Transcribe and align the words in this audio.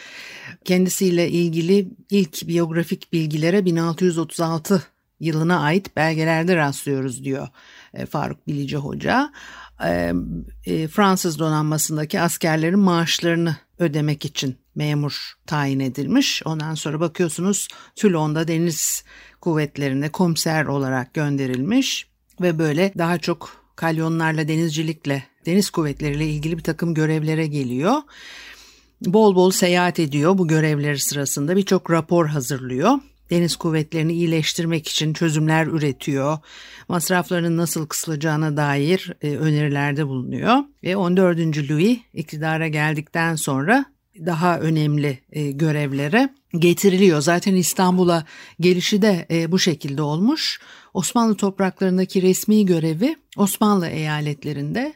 kendisiyle 0.65 1.31
ilgili 1.31 1.89
ilk 2.11 2.49
biyografik 2.49 3.13
bilgilere 3.13 3.65
1636 3.65 4.83
yılına 5.21 5.61
ait 5.61 5.97
belgelerde 5.97 6.57
rastlıyoruz 6.57 7.25
diyor 7.25 7.49
e, 7.95 8.07
Faruk 8.07 8.47
Bilici 8.47 8.77
Hoca. 8.77 9.33
Fransız 10.91 11.39
donanmasındaki 11.39 12.21
askerlerin 12.21 12.79
maaşlarını 12.79 13.57
ödemek 13.79 14.25
için 14.25 14.57
memur 14.77 15.35
tayin 15.47 15.81
edilmiş. 15.81 16.43
Ondan 16.45 16.75
sonra 16.75 17.01
bakıyorsunuz 17.01 17.69
Toulon'da 17.97 18.49
deniz 18.49 19.05
kuvvetlerine 19.41 20.09
komiser 20.09 20.65
olarak 20.65 21.15
gönderilmiş 21.15 22.07
ve 22.41 22.59
böyle 22.59 22.93
daha 22.99 23.19
çok 23.19 23.67
kalyonlarla 23.77 24.49
denizcilikle 24.49 25.25
deniz 25.47 25.71
kuvvetleriyle 25.71 26.27
ilgili 26.27 26.59
bir 26.59 26.63
takım 26.63 26.95
görevlere 26.95 27.47
geliyor. 27.47 27.95
Bol 29.07 29.35
bol 29.35 29.51
seyahat 29.51 30.01
ediyor 30.01 30.39
bu 30.39 30.49
görevleri 30.49 30.99
sırasında 30.99 31.57
birçok 31.57 31.91
rapor 31.91 32.27
hazırlıyor. 32.27 32.93
Deniz 33.31 33.57
kuvvetlerini 33.57 34.13
iyileştirmek 34.13 34.89
için 34.89 35.13
çözümler 35.13 35.67
üretiyor. 35.67 36.39
Masraflarının 36.89 37.57
nasıl 37.57 37.87
kısılacağına 37.87 38.57
dair 38.57 39.13
e, 39.23 39.37
önerilerde 39.37 40.07
bulunuyor. 40.07 40.57
Ve 40.85 40.97
14. 40.97 41.71
Louis 41.71 41.99
iktidara 42.15 42.69
geldikten 42.69 43.37
sonra 43.37 43.85
daha 44.27 44.59
önemli 44.59 45.19
e, 45.33 45.51
görevlere 45.51 46.29
getiriliyor. 46.59 47.21
Zaten 47.21 47.55
İstanbul'a 47.55 48.25
gelişi 48.61 49.03
de 49.03 49.27
e, 49.31 49.53
bu 49.53 49.59
şekilde 49.59 50.03
olmuş. 50.03 50.61
Osmanlı 50.95 51.37
topraklarındaki 51.37 52.23
resmi 52.23 52.67
görevi 52.67 53.17
Osmanlı 53.37 53.87
eyaletlerinde 53.89 54.95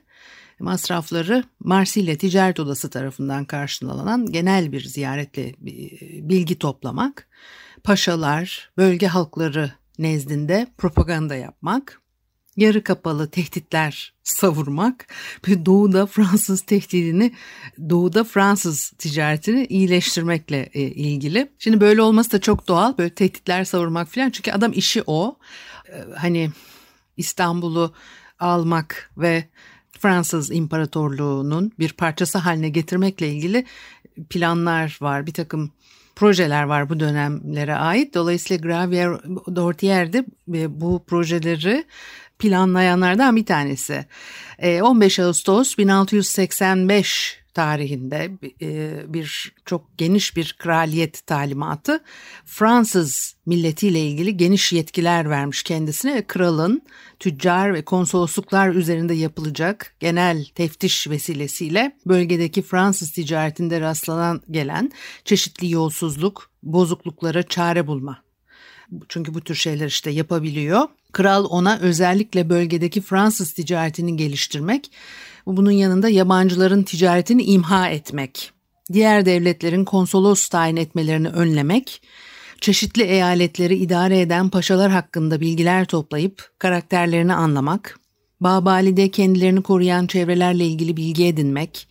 masrafları 0.61 1.45
Marsilya 1.61 2.19
Ticaret 2.19 2.61
Odası 2.61 2.91
tarafından 2.91 3.45
karşılanan 3.45 4.33
genel 4.33 4.73
bir 4.73 4.85
ziyaretle 4.85 5.48
e, 5.48 5.55
bilgi 6.29 6.59
toplamak, 6.59 7.29
paşalar, 7.85 8.70
bölge 8.77 9.07
halkları 9.07 9.73
nezdinde 9.98 10.67
propaganda 10.79 11.35
yapmak, 11.35 11.99
yarı 12.61 12.85
kapalı 12.85 13.31
tehditler 13.31 14.13
savurmak 14.23 15.07
ve 15.48 15.67
doğuda 15.67 16.07
Fransız 16.07 16.61
tehdidini, 16.61 17.33
doğuda 17.91 18.25
Fransız 18.25 18.91
ticaretini 18.91 19.67
iyileştirmekle 19.67 20.71
e, 20.75 20.81
ilgili. 20.81 21.51
Şimdi 21.59 21.81
böyle 21.81 22.03
olması 22.03 22.33
da 22.33 22.41
çok 22.41 22.69
doğal. 22.69 22.98
Böyle 22.98 23.15
tehditler 23.15 23.65
savurmak 23.65 24.09
falan. 24.09 24.31
Çünkü 24.31 24.53
adam 24.53 24.73
işi 24.75 25.03
o. 25.07 25.39
E, 25.89 26.05
hani 26.17 26.51
İstanbul'u 27.17 27.95
almak 28.39 29.11
ve 29.17 29.45
Fransız 29.98 30.51
İmparatorluğu'nun 30.51 31.73
bir 31.79 31.92
parçası 31.92 32.39
haline 32.39 32.69
getirmekle 32.69 33.29
ilgili 33.29 33.65
planlar 34.31 34.98
var. 35.01 35.27
Bir 35.27 35.33
takım 35.33 35.73
projeler 36.17 36.63
var 36.63 36.89
bu 36.89 37.01
dönemlere 37.01 37.75
ait. 37.75 38.15
Dolayısıyla 38.15 38.63
Gravier 38.63 39.11
Dortier 39.57 40.13
de 40.13 40.25
bu 40.81 41.05
projeleri 41.07 41.85
planlayanlardan 42.40 43.36
bir 43.36 43.46
tanesi. 43.46 44.06
15 44.62 45.18
ee, 45.18 45.24
Ağustos 45.24 45.78
1685 45.78 47.40
tarihinde 47.55 48.30
e, 48.62 48.92
bir 49.14 49.52
çok 49.64 49.98
geniş 49.98 50.36
bir 50.36 50.56
kraliyet 50.58 51.27
talimatı 51.27 52.02
Fransız 52.45 53.34
milletiyle 53.46 54.00
ilgili 54.00 54.36
geniş 54.36 54.73
yetkiler 54.73 55.30
vermiş 55.30 55.62
kendisine 55.62 56.14
ve 56.14 56.27
kralın 56.27 56.83
tüccar 57.18 57.74
ve 57.74 57.83
konsolosluklar 57.83 58.68
üzerinde 58.74 59.14
yapılacak 59.14 59.95
genel 60.00 60.45
teftiş 60.45 61.08
vesilesiyle 61.08 61.96
bölgedeki 62.06 62.62
Fransız 62.62 63.12
ticaretinde 63.12 63.80
rastlanan 63.80 64.42
gelen 64.50 64.92
çeşitli 65.24 65.70
yolsuzluk, 65.70 66.50
bozukluklara 66.62 67.42
çare 67.42 67.86
bulma 67.86 68.23
çünkü 69.08 69.34
bu 69.34 69.40
tür 69.40 69.55
şeyler 69.55 69.86
işte 69.86 70.11
yapabiliyor. 70.11 70.89
Kral 71.13 71.45
ona 71.45 71.79
özellikle 71.79 72.48
bölgedeki 72.48 73.01
Fransız 73.01 73.53
ticaretini 73.53 74.17
geliştirmek, 74.17 74.91
bunun 75.47 75.71
yanında 75.71 76.09
yabancıların 76.09 76.83
ticaretini 76.83 77.43
imha 77.43 77.89
etmek, 77.89 78.53
diğer 78.93 79.27
devletlerin 79.27 79.85
konsolos 79.85 80.48
tayin 80.48 80.77
etmelerini 80.77 81.29
önlemek, 81.29 82.03
çeşitli 82.61 83.03
eyaletleri 83.03 83.77
idare 83.77 84.21
eden 84.21 84.48
paşalar 84.48 84.91
hakkında 84.91 85.41
bilgiler 85.41 85.85
toplayıp 85.85 86.51
karakterlerini 86.59 87.35
anlamak, 87.35 88.01
Babali'de 88.41 89.11
kendilerini 89.11 89.63
koruyan 89.63 90.07
çevrelerle 90.07 90.67
ilgili 90.67 90.97
bilgi 90.97 91.27
edinmek, 91.27 91.89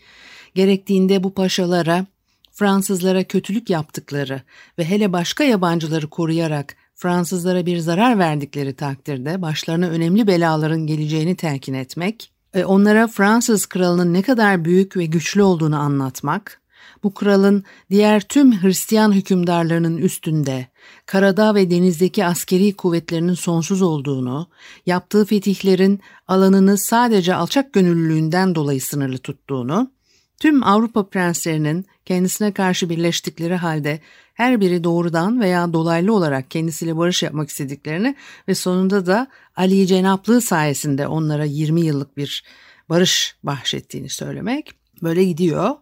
gerektiğinde 0.55 1.23
bu 1.23 1.33
paşalara 1.33 2.05
Fransızlara 2.51 3.23
kötülük 3.23 3.69
yaptıkları 3.69 4.41
ve 4.79 4.85
hele 4.85 5.13
başka 5.13 5.43
yabancıları 5.43 6.07
koruyarak 6.07 6.75
Fransızlara 6.99 7.65
bir 7.65 7.77
zarar 7.77 8.19
verdikleri 8.19 8.73
takdirde 8.73 9.41
başlarına 9.41 9.87
önemli 9.87 10.27
belaların 10.27 10.87
geleceğini 10.87 11.35
telkin 11.35 11.73
etmek, 11.73 12.31
onlara 12.65 13.07
Fransız 13.07 13.65
kralının 13.65 14.13
ne 14.13 14.21
kadar 14.21 14.65
büyük 14.65 14.97
ve 14.97 15.05
güçlü 15.05 15.41
olduğunu 15.41 15.79
anlatmak, 15.79 16.61
bu 17.03 17.13
kralın 17.13 17.63
diğer 17.89 18.21
tüm 18.21 18.63
Hristiyan 18.63 19.11
hükümdarlarının 19.11 19.97
üstünde, 19.97 20.67
karada 21.05 21.55
ve 21.55 21.71
denizdeki 21.71 22.25
askeri 22.25 22.73
kuvvetlerinin 22.73 23.33
sonsuz 23.33 23.81
olduğunu, 23.81 24.47
yaptığı 24.85 25.25
fetihlerin 25.25 25.99
alanını 26.27 26.77
sadece 26.77 27.35
alçak 27.35 27.73
gönüllülüğünden 27.73 28.55
dolayı 28.55 28.81
sınırlı 28.81 29.17
tuttuğunu, 29.17 29.91
tüm 30.39 30.63
Avrupa 30.63 31.09
prenslerinin 31.09 31.85
kendisine 32.05 32.51
karşı 32.51 32.89
birleştikleri 32.89 33.55
halde 33.55 33.99
her 34.33 34.61
biri 34.61 34.83
doğrudan 34.83 35.41
veya 35.41 35.73
dolaylı 35.73 36.13
olarak 36.13 36.51
kendisiyle 36.51 36.97
barış 36.97 37.23
yapmak 37.23 37.49
istediklerini 37.49 38.15
ve 38.47 38.55
sonunda 38.55 39.05
da 39.05 39.27
Ali 39.55 39.87
Cenaplığı 39.87 40.41
sayesinde 40.41 41.07
onlara 41.07 41.45
20 41.45 41.81
yıllık 41.81 42.17
bir 42.17 42.43
barış 42.89 43.35
bahşettiğini 43.43 44.09
söylemek. 44.09 44.71
Böyle 45.03 45.23
gidiyor. 45.23 45.75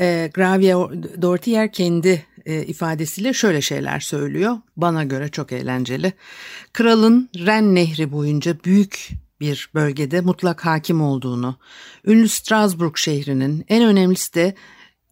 E, 0.00 0.30
Gravier 0.34 0.76
Dortier 1.22 1.72
kendi 1.72 2.26
e, 2.46 2.62
ifadesiyle 2.62 3.32
şöyle 3.32 3.60
şeyler 3.60 4.00
söylüyor. 4.00 4.56
Bana 4.76 5.04
göre 5.04 5.28
çok 5.28 5.52
eğlenceli. 5.52 6.12
Kralın 6.72 7.28
Ren 7.36 7.74
Nehri 7.74 8.12
boyunca 8.12 8.56
büyük 8.64 9.10
bir 9.40 9.70
bölgede 9.74 10.20
mutlak 10.20 10.66
hakim 10.66 11.02
olduğunu, 11.02 11.56
ünlü 12.06 12.28
Strasbourg 12.28 12.96
şehrinin 12.96 13.64
en 13.68 13.84
önemlisi 13.84 14.34
de 14.34 14.54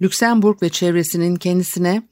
Lüksemburg 0.02 0.62
ve 0.62 0.68
çevresinin 0.68 1.36
kendisine 1.36 2.02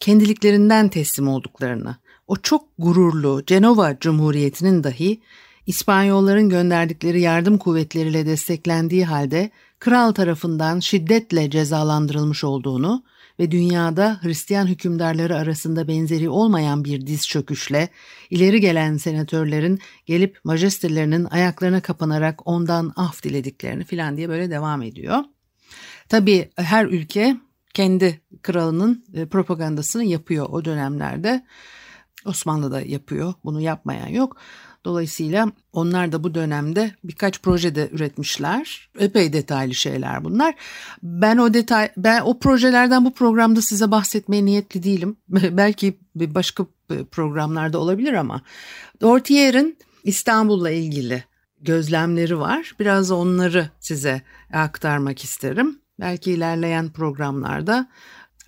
kendiliklerinden 0.00 0.88
teslim 0.88 1.28
olduklarını, 1.28 1.96
o 2.26 2.36
çok 2.36 2.64
gururlu 2.78 3.42
Cenova 3.46 3.98
Cumhuriyeti'nin 4.00 4.84
dahi 4.84 5.20
İspanyolların 5.66 6.48
gönderdikleri 6.48 7.20
yardım 7.20 7.58
kuvvetleriyle 7.58 8.26
desteklendiği 8.26 9.04
halde 9.04 9.50
kral 9.78 10.12
tarafından 10.12 10.80
şiddetle 10.80 11.50
cezalandırılmış 11.50 12.44
olduğunu 12.44 13.02
ve 13.40 13.50
dünyada 13.50 14.18
Hristiyan 14.22 14.66
hükümdarları 14.66 15.36
arasında 15.36 15.88
benzeri 15.88 16.28
olmayan 16.28 16.84
bir 16.84 17.06
diz 17.06 17.28
çöküşle 17.28 17.88
ileri 18.30 18.60
gelen 18.60 18.96
senatörlerin 18.96 19.80
gelip 20.06 20.38
majestelerinin 20.44 21.24
ayaklarına 21.24 21.80
kapanarak 21.80 22.46
ondan 22.48 22.92
af 22.96 23.22
dilediklerini 23.22 23.84
filan 23.84 24.16
diye 24.16 24.28
böyle 24.28 24.50
devam 24.50 24.82
ediyor. 24.82 25.18
Tabii 26.08 26.50
her 26.56 26.86
ülke 26.86 27.36
kendi 27.74 28.20
kralının 28.42 29.04
e, 29.14 29.26
propagandasını 29.26 30.04
yapıyor 30.04 30.46
o 30.50 30.64
dönemlerde. 30.64 31.46
Osmanlı 32.24 32.72
da 32.72 32.80
yapıyor. 32.80 33.34
Bunu 33.44 33.60
yapmayan 33.60 34.08
yok. 34.08 34.36
Dolayısıyla 34.84 35.52
onlar 35.72 36.12
da 36.12 36.24
bu 36.24 36.34
dönemde 36.34 36.94
birkaç 37.04 37.42
projede 37.42 37.88
üretmişler. 37.92 38.88
Epey 38.98 39.32
detaylı 39.32 39.74
şeyler 39.74 40.24
bunlar. 40.24 40.54
Ben 41.02 41.36
o 41.36 41.54
detay 41.54 41.90
ben 41.96 42.20
o 42.20 42.38
projelerden 42.38 43.04
bu 43.04 43.14
programda 43.14 43.62
size 43.62 43.90
bahsetmeye 43.90 44.44
niyetli 44.44 44.82
değilim. 44.82 45.16
Belki 45.28 45.98
başka 46.14 46.66
programlarda 47.10 47.78
olabilir 47.78 48.12
ama 48.12 48.42
Dortier'in 49.00 49.78
İstanbul'la 50.04 50.70
ilgili 50.70 51.24
gözlemleri 51.60 52.38
var. 52.38 52.74
Biraz 52.80 53.10
onları 53.10 53.70
size 53.80 54.22
aktarmak 54.52 55.24
isterim. 55.24 55.78
Belki 56.00 56.32
ilerleyen 56.32 56.88
programlarda 56.88 57.88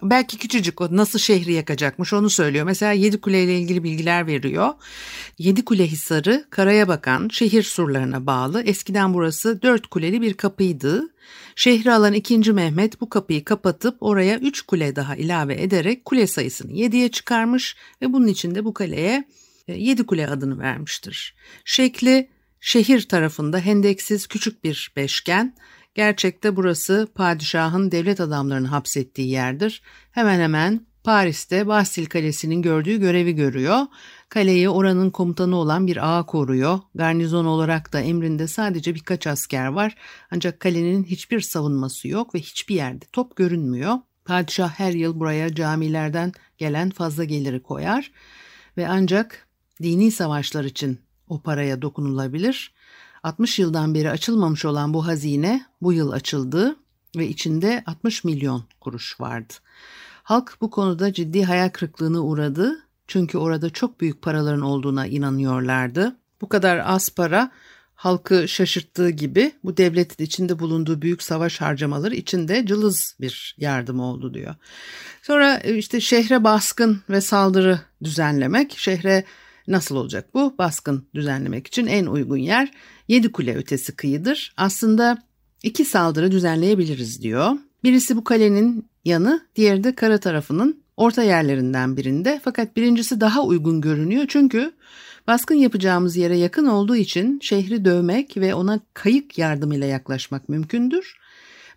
belki 0.02 0.38
küçücük 0.38 0.80
o 0.80 0.88
nasıl 0.90 1.18
şehri 1.18 1.52
yakacakmış 1.52 2.12
onu 2.12 2.30
söylüyor. 2.30 2.66
Mesela 2.66 2.92
Yedikule 2.92 3.44
ile 3.44 3.58
ilgili 3.58 3.84
bilgiler 3.84 4.26
veriyor. 4.26 4.68
Yedikule 5.38 5.86
Hisarı 5.86 6.46
karaya 6.50 6.88
bakan 6.88 7.28
şehir 7.28 7.62
surlarına 7.62 8.26
bağlı. 8.26 8.62
Eskiden 8.62 9.14
burası 9.14 9.62
dört 9.62 9.86
kuleli 9.86 10.20
bir 10.20 10.34
kapıydı. 10.34 11.14
Şehri 11.56 11.92
alan 11.92 12.12
2. 12.12 12.52
Mehmet 12.52 13.00
bu 13.00 13.08
kapıyı 13.08 13.44
kapatıp 13.44 13.96
oraya 14.00 14.38
3 14.38 14.62
kule 14.62 14.96
daha 14.96 15.16
ilave 15.16 15.62
ederek 15.62 16.04
kule 16.04 16.26
sayısını 16.26 16.72
7'ye 16.72 17.10
çıkarmış 17.10 17.76
ve 18.02 18.12
bunun 18.12 18.26
için 18.26 18.54
de 18.54 18.64
bu 18.64 18.74
kaleye 18.74 19.24
7 19.68 20.06
kule 20.06 20.28
adını 20.28 20.58
vermiştir. 20.58 21.34
Şekli 21.64 22.28
şehir 22.60 23.08
tarafında 23.08 23.58
hendeksiz 23.58 24.26
küçük 24.26 24.64
bir 24.64 24.92
beşgen, 24.96 25.54
Gerçekte 25.94 26.56
burası 26.56 27.08
padişahın 27.14 27.90
devlet 27.90 28.20
adamlarını 28.20 28.66
hapsettiği 28.66 29.28
yerdir. 29.28 29.82
Hemen 30.12 30.40
hemen 30.40 30.86
Paris'te 31.04 31.66
Bastil 31.66 32.06
Kalesi'nin 32.06 32.62
gördüğü 32.62 33.00
görevi 33.00 33.32
görüyor. 33.32 33.86
Kaleyi 34.28 34.68
oranın 34.68 35.10
komutanı 35.10 35.56
olan 35.56 35.86
bir 35.86 36.18
ağa 36.18 36.26
koruyor. 36.26 36.80
Garnizon 36.94 37.44
olarak 37.44 37.92
da 37.92 38.00
emrinde 38.00 38.46
sadece 38.46 38.94
birkaç 38.94 39.26
asker 39.26 39.66
var. 39.66 39.96
Ancak 40.30 40.60
kalenin 40.60 41.04
hiçbir 41.04 41.40
savunması 41.40 42.08
yok 42.08 42.34
ve 42.34 42.38
hiçbir 42.38 42.74
yerde 42.74 43.04
top 43.12 43.36
görünmüyor. 43.36 43.94
Padişah 44.24 44.70
her 44.70 44.92
yıl 44.92 45.20
buraya 45.20 45.54
camilerden 45.54 46.32
gelen 46.58 46.90
fazla 46.90 47.24
geliri 47.24 47.62
koyar 47.62 48.12
ve 48.76 48.88
ancak 48.88 49.48
dini 49.82 50.10
savaşlar 50.10 50.64
için 50.64 51.00
o 51.28 51.40
paraya 51.40 51.82
dokunulabilir. 51.82 52.74
60 53.22 53.58
yıldan 53.58 53.94
beri 53.94 54.10
açılmamış 54.10 54.64
olan 54.64 54.94
bu 54.94 55.06
hazine 55.06 55.66
bu 55.82 55.92
yıl 55.92 56.10
açıldı 56.10 56.76
ve 57.16 57.28
içinde 57.28 57.82
60 57.86 58.24
milyon 58.24 58.64
kuruş 58.80 59.20
vardı. 59.20 59.54
Halk 60.22 60.56
bu 60.60 60.70
konuda 60.70 61.12
ciddi 61.12 61.44
hayal 61.44 61.68
kırıklığına 61.68 62.20
uğradı 62.20 62.78
çünkü 63.06 63.38
orada 63.38 63.70
çok 63.70 64.00
büyük 64.00 64.22
paraların 64.22 64.60
olduğuna 64.60 65.06
inanıyorlardı. 65.06 66.16
Bu 66.40 66.48
kadar 66.48 66.82
az 66.84 67.08
para 67.10 67.50
halkı 67.94 68.48
şaşırttığı 68.48 69.10
gibi 69.10 69.52
bu 69.64 69.76
devletin 69.76 70.24
içinde 70.24 70.58
bulunduğu 70.58 71.02
büyük 71.02 71.22
savaş 71.22 71.60
harcamaları 71.60 72.14
içinde 72.14 72.66
cılız 72.66 73.16
bir 73.20 73.54
yardım 73.58 74.00
oldu 74.00 74.34
diyor. 74.34 74.54
Sonra 75.22 75.56
e, 75.56 75.76
işte 75.76 76.00
şehre 76.00 76.44
baskın 76.44 77.02
ve 77.10 77.20
saldırı 77.20 77.80
düzenlemek, 78.04 78.78
şehre 78.78 79.24
Nasıl 79.68 79.96
olacak 79.96 80.34
bu? 80.34 80.54
Baskın 80.58 81.06
düzenlemek 81.14 81.66
için 81.66 81.86
en 81.86 82.06
uygun 82.06 82.36
yer 82.36 82.72
Yedi 83.08 83.32
Kule 83.32 83.56
ötesi 83.56 83.96
kıyıdır. 83.96 84.54
Aslında 84.56 85.18
iki 85.62 85.84
saldırı 85.84 86.30
düzenleyebiliriz 86.32 87.22
diyor. 87.22 87.50
Birisi 87.84 88.16
bu 88.16 88.24
kalenin 88.24 88.88
yanı, 89.04 89.46
diğeri 89.56 89.84
de 89.84 89.94
kara 89.94 90.18
tarafının 90.18 90.82
orta 90.96 91.22
yerlerinden 91.22 91.96
birinde. 91.96 92.40
Fakat 92.44 92.76
birincisi 92.76 93.20
daha 93.20 93.42
uygun 93.42 93.80
görünüyor 93.80 94.24
çünkü 94.28 94.72
baskın 95.26 95.54
yapacağımız 95.54 96.16
yere 96.16 96.36
yakın 96.36 96.66
olduğu 96.66 96.96
için 96.96 97.40
şehri 97.42 97.84
dövmek 97.84 98.36
ve 98.36 98.54
ona 98.54 98.80
kayık 98.94 99.38
yardımıyla 99.38 99.86
yaklaşmak 99.86 100.48
mümkündür. 100.48 101.16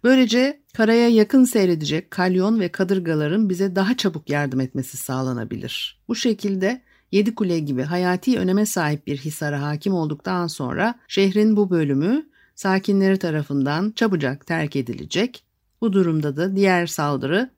Böylece 0.03 0.59
karaya 0.73 1.09
yakın 1.09 1.45
seyredecek 1.45 2.11
kalyon 2.11 2.59
ve 2.59 2.69
kadırgaların 2.69 3.49
bize 3.49 3.75
daha 3.75 3.97
çabuk 3.97 4.29
yardım 4.29 4.59
etmesi 4.59 4.97
sağlanabilir. 4.97 5.99
Bu 6.07 6.15
şekilde 6.15 6.81
Yedi 7.11 7.35
Kule 7.35 7.59
gibi 7.59 7.81
hayati 7.81 8.39
öneme 8.39 8.65
sahip 8.65 9.07
bir 9.07 9.17
hisara 9.17 9.61
hakim 9.61 9.93
olduktan 9.93 10.47
sonra 10.47 10.95
şehrin 11.07 11.57
bu 11.57 11.69
bölümü 11.69 12.29
sakinleri 12.55 13.17
tarafından 13.19 13.93
çabucak 13.95 14.47
terk 14.47 14.75
edilecek. 14.75 15.43
Bu 15.81 15.93
durumda 15.93 16.37
da 16.37 16.55
diğer 16.55 16.87
saldırı 16.87 17.49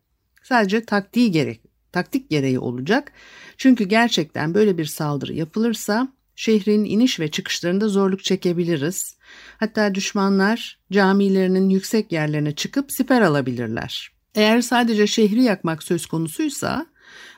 sadece 0.43 0.85
taktiği 0.85 1.31
gerek, 1.31 1.61
taktik 1.91 2.29
gereği 2.29 2.59
olacak. 2.59 3.11
Çünkü 3.57 3.83
gerçekten 3.83 4.53
böyle 4.53 4.77
bir 4.77 4.85
saldırı 4.85 5.33
yapılırsa 5.33 6.07
şehrin 6.35 6.85
iniş 6.85 7.19
ve 7.19 7.31
çıkışlarında 7.31 7.87
zorluk 7.89 8.23
çekebiliriz. 8.23 9.17
Hatta 9.57 9.95
düşmanlar 9.95 10.79
camilerinin 10.91 11.69
yüksek 11.69 12.11
yerlerine 12.11 12.55
çıkıp 12.55 12.91
siper 12.91 13.21
alabilirler. 13.21 14.11
Eğer 14.35 14.61
sadece 14.61 15.07
şehri 15.07 15.43
yakmak 15.43 15.83
söz 15.83 16.05
konusuysa 16.05 16.85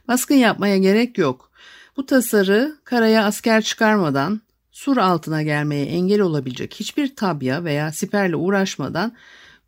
baskın 0.08 0.36
yapmaya 0.36 0.78
gerek 0.78 1.18
yok. 1.18 1.49
Bu 2.00 2.06
tasarı 2.06 2.78
karaya 2.84 3.26
asker 3.26 3.62
çıkarmadan 3.62 4.42
sur 4.72 4.98
altına 4.98 5.44
gelmeye 5.44 5.86
engel 5.86 6.22
olabilecek 6.22 6.76
hiçbir 6.76 7.16
tabya 7.16 7.64
veya 7.64 7.92
siperle 7.92 8.36
uğraşmadan 8.36 9.16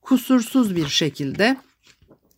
kusursuz 0.02 0.76
bir 0.76 0.88
şekilde 0.88 1.58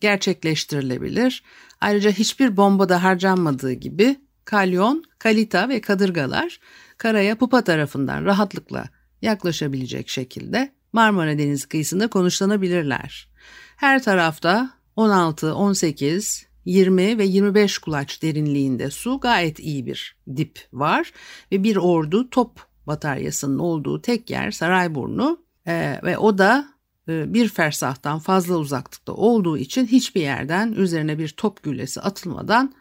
gerçekleştirilebilir. 0.00 1.42
Ayrıca 1.80 2.10
hiçbir 2.10 2.56
bomba 2.56 2.88
da 2.88 3.02
harcanmadığı 3.02 3.72
gibi 3.72 4.16
kalyon, 4.44 5.04
kalita 5.18 5.68
ve 5.68 5.80
kadırgalar 5.80 6.60
karaya 6.98 7.38
pupa 7.38 7.64
tarafından 7.64 8.24
rahatlıkla 8.24 8.84
yaklaşabilecek 9.22 10.08
şekilde 10.08 10.72
Marmara 10.92 11.38
Denizi 11.38 11.68
kıyısında 11.68 12.08
konuşlanabilirler. 12.08 13.28
Her 13.76 14.02
tarafta 14.02 14.70
16, 14.96 15.54
18, 15.54 16.46
20 16.64 17.18
ve 17.18 17.24
25 17.24 17.78
kulaç 17.78 18.22
derinliğinde 18.22 18.90
su 18.90 19.20
gayet 19.20 19.58
iyi 19.58 19.86
bir 19.86 20.16
dip 20.36 20.68
var 20.72 21.12
ve 21.52 21.62
bir 21.62 21.76
ordu 21.76 22.30
top 22.30 22.60
bataryasının 22.86 23.58
olduğu 23.58 24.02
tek 24.02 24.30
yer 24.30 24.50
Sarayburnu 24.50 25.44
ee, 25.66 26.00
ve 26.02 26.18
o 26.18 26.38
da 26.38 26.68
e, 27.08 27.34
bir 27.34 27.48
fersahtan 27.48 28.18
fazla 28.18 28.56
uzaklıkta 28.56 29.12
olduğu 29.12 29.58
için 29.58 29.86
hiçbir 29.86 30.20
yerden 30.20 30.72
üzerine 30.72 31.18
bir 31.18 31.28
top 31.28 31.62
güllesi 31.62 32.00
atılmadan 32.00 32.74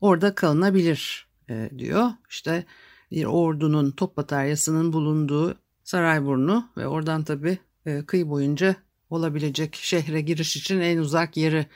orada 0.00 0.34
kalınabilir 0.34 1.28
e, 1.50 1.70
diyor. 1.78 2.10
İşte 2.30 2.64
bir 3.10 3.24
ordunun 3.24 3.90
top 3.90 4.16
bataryasının 4.16 4.92
bulunduğu 4.92 5.54
Sarayburnu 5.84 6.70
ve 6.76 6.86
oradan 6.86 7.24
tabii 7.24 7.58
e, 7.86 8.06
kıyı 8.06 8.28
boyunca 8.28 8.76
olabilecek 9.10 9.74
şehre 9.74 10.20
giriş 10.20 10.56
için 10.56 10.80
en 10.80 10.98
uzak 10.98 11.36
yeri 11.36 11.66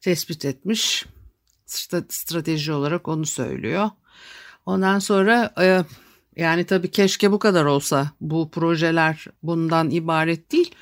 tespit 0.00 0.44
etmiş. 0.44 1.06
Strateji 2.08 2.72
olarak 2.72 3.08
onu 3.08 3.26
söylüyor. 3.26 3.90
Ondan 4.66 4.98
sonra 4.98 5.54
e, 5.60 5.84
yani 6.36 6.64
tabii 6.64 6.90
keşke 6.90 7.32
bu 7.32 7.38
kadar 7.38 7.64
olsa 7.64 8.10
bu 8.20 8.50
projeler 8.50 9.26
bundan 9.42 9.90
ibaret 9.90 10.52
değil. 10.52 10.74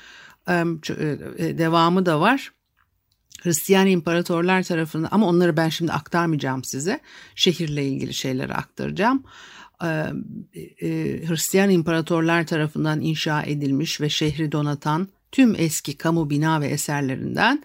E, 0.49 0.53
e, 0.53 1.59
devamı 1.59 2.07
da 2.07 2.21
var. 2.21 2.53
Hristiyan 3.43 3.87
imparatorlar 3.87 4.63
tarafından 4.63 5.09
ama 5.11 5.27
onları 5.27 5.57
ben 5.57 5.69
şimdi 5.69 5.93
aktarmayacağım 5.93 6.65
size. 6.65 7.01
Şehirle 7.35 7.87
ilgili 7.87 8.15
şeyleri 8.15 8.55
aktaracağım. 8.55 9.25
Hristiyan 11.29 11.71
imparatorlar 11.71 12.47
tarafından 12.47 13.01
inşa 13.01 13.43
edilmiş 13.43 14.01
ve 14.01 14.09
şehri 14.09 14.53
donatan 14.53 15.09
tüm 15.33 15.55
eski 15.59 15.99
kamu 15.99 16.31
bina 16.31 16.61
ve 16.61 16.67
eserlerinden 16.67 17.63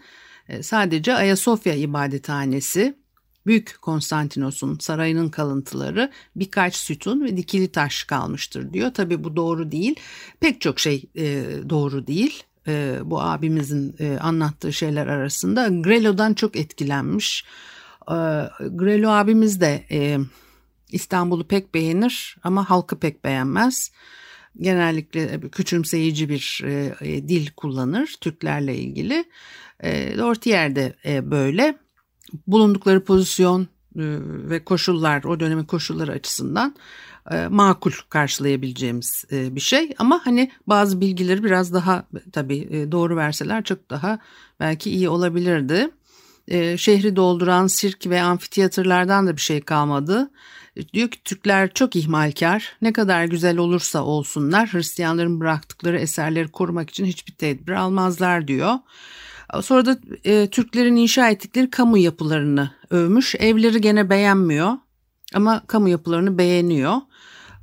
sadece 0.62 1.14
Ayasofya 1.14 1.74
ibadethanesi, 1.74 3.02
Büyük 3.46 3.78
Konstantinos'un 3.82 4.78
sarayının 4.80 5.30
kalıntıları, 5.30 6.12
birkaç 6.36 6.76
sütun 6.76 7.26
ve 7.26 7.38
dikili 7.38 7.72
taş 7.72 8.04
kalmıştır 8.04 8.74
diyor. 8.74 8.94
Tabi 8.94 9.24
bu 9.24 9.36
doğru 9.36 9.72
değil. 9.72 9.96
Pek 10.40 10.62
çok 10.62 10.80
şey 10.80 11.10
e, 11.16 11.46
doğru 11.70 12.08
değil. 12.08 12.44
E, 12.68 12.98
bu 13.04 13.22
abimizin 13.22 13.96
e, 14.00 14.18
anlattığı 14.18 14.74
şeyler 14.74 15.08
arasında 15.08 15.68
Grelo'dan 15.68 16.34
çok 16.34 16.56
etkilenmiş. 16.56 17.46
E, 18.08 18.16
Grelo 18.70 19.10
abimiz 19.10 19.62
de 19.62 19.86
e, 19.92 20.18
İstanbul'u 20.92 21.48
pek 21.48 21.74
beğenir 21.74 22.38
ama 22.44 22.70
halkı 22.70 23.00
pek 23.00 23.24
beğenmez 23.24 23.92
genellikle 24.60 25.42
küçümseyici 25.50 26.30
bir 26.30 26.62
e, 27.02 27.28
dil 27.28 27.48
kullanır 27.58 28.16
Türklerle 28.22 28.76
ilgili. 28.76 29.26
E, 29.84 30.18
Dortier 30.18 30.76
de 30.76 30.94
e, 31.06 31.32
böyle. 31.32 31.78
bulundukları 32.48 33.04
pozisyon 33.04 33.62
e, 33.62 33.68
ve 34.50 34.64
koşullar 34.64 35.24
o 35.24 35.40
dönemin 35.40 35.64
koşulları 35.66 36.12
açısından 36.12 36.76
e, 37.32 37.48
makul 37.48 37.92
karşılayabileceğimiz 38.10 39.26
e, 39.32 39.56
bir 39.56 39.62
şey 39.62 39.94
ama 39.98 40.22
hani 40.24 40.52
bazı 40.68 41.02
bilgileri 41.02 41.44
biraz 41.44 41.74
daha 41.74 42.08
tabii 42.32 42.88
doğru 42.92 43.16
verseler 43.16 43.64
çok 43.64 43.90
daha 43.90 44.20
belki 44.60 44.92
iyi 44.92 45.10
olabilirdi. 45.10 45.90
Şehri 46.78 47.16
dolduran 47.16 47.68
sirk 47.68 48.08
ve 48.08 48.22
amfiteyatrlardan 48.22 49.28
da 49.28 49.36
bir 49.36 49.42
şey 49.42 49.62
kalmadı. 49.62 50.32
Diyor 50.94 51.10
ki 51.10 51.24
Türkler 51.24 51.74
çok 51.74 51.96
ihmalkar. 51.96 52.76
Ne 52.82 52.94
kadar 52.94 53.26
güzel 53.26 53.58
olursa 53.58 54.04
olsunlar 54.04 54.74
Hristiyanların 54.74 55.40
bıraktıkları 55.40 56.00
eserleri 56.00 56.48
korumak 56.48 56.90
için 56.90 57.06
hiçbir 57.06 57.34
tedbir 57.34 57.74
almazlar 57.74 58.48
diyor. 58.48 58.74
Sonra 59.62 59.86
da 59.86 60.00
e, 60.24 60.50
Türklerin 60.50 60.96
inşa 60.96 61.30
ettikleri 61.30 61.70
kamu 61.70 61.98
yapılarını 61.98 62.72
övmüş. 62.90 63.36
Evleri 63.36 63.82
gene 63.82 64.10
beğenmiyor 64.10 64.78
ama 65.34 65.64
kamu 65.68 65.90
yapılarını 65.90 66.38
beğeniyor. 66.38 66.96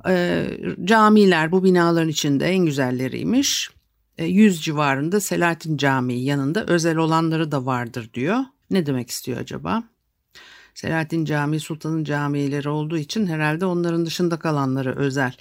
E, 0.07 0.45
camiler 0.83 1.51
bu 1.51 1.63
binaların 1.63 2.09
içinde 2.09 2.45
en 2.45 2.65
güzelleriymiş. 2.65 3.69
E, 4.17 4.25
100 4.25 4.63
civarında 4.63 5.19
Selahattin 5.19 5.77
Camii 5.77 6.23
yanında 6.23 6.65
özel 6.65 6.97
olanları 6.97 7.51
da 7.51 7.65
vardır 7.65 8.09
diyor. 8.13 8.39
Ne 8.71 8.85
demek 8.85 9.09
istiyor 9.09 9.39
acaba? 9.39 9.83
Selahattin 10.75 11.25
Camii 11.25 11.59
Sultan'ın 11.59 12.03
camileri 12.03 12.69
olduğu 12.69 12.97
için 12.97 13.27
herhalde 13.27 13.65
onların 13.65 14.05
dışında 14.05 14.39
kalanları 14.39 14.95
özel. 14.95 15.33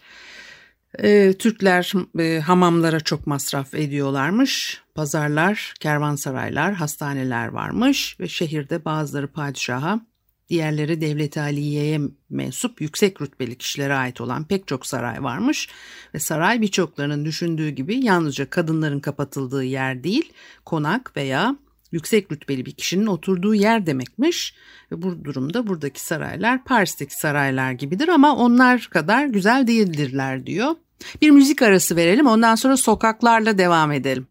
E, 0.99 1.33
Türkler 1.39 1.93
e, 2.19 2.41
hamamlara 2.41 3.01
çok 3.01 3.27
masraf 3.27 3.75
ediyorlarmış. 3.75 4.83
Pazarlar, 4.95 5.75
kervansaraylar, 5.81 6.75
hastaneler 6.75 7.49
varmış 7.49 8.17
ve 8.21 8.29
şehirde 8.29 8.85
bazıları 8.85 9.29
padişaha, 9.29 10.01
diğerleri 10.49 11.01
devlet 11.01 11.39
aliyeye 11.39 12.01
mensup 12.31 12.81
yüksek 12.81 13.23
rütbeli 13.23 13.59
kişilere 13.59 13.95
ait 13.95 14.21
olan 14.21 14.45
pek 14.45 14.67
çok 14.67 14.87
saray 14.87 15.23
varmış 15.23 15.69
ve 16.15 16.19
saray 16.19 16.61
birçoklarının 16.61 17.25
düşündüğü 17.25 17.69
gibi 17.69 18.05
yalnızca 18.05 18.51
kadınların 18.51 19.01
kapatıldığı 19.01 19.65
yer 19.65 20.05
değil, 20.05 20.33
konak 20.65 21.17
veya 21.17 21.57
yüksek 21.93 22.33
rütbeli 22.33 22.67
bir 22.67 22.73
kişinin 22.73 23.07
oturduğu 23.07 23.55
yer 23.55 23.87
demekmiş. 23.87 24.55
Ve 24.93 25.03
bu 25.03 25.25
durumda 25.25 25.67
buradaki 25.67 26.01
saraylar 26.01 26.65
Paris'teki 26.65 27.15
saraylar 27.15 27.73
gibidir 27.73 28.09
ama 28.09 28.37
onlar 28.37 28.89
kadar 28.93 29.27
güzel 29.27 29.67
değildirler 29.67 30.47
diyor. 30.47 30.75
Bir 31.23 31.31
müzik 31.31 31.63
arası 31.63 31.97
verelim 31.97 32.27
ondan 32.27 32.55
sonra 32.55 32.77
sokaklarla 32.77 33.59
devam 33.59 33.93
edelim. 33.93 34.27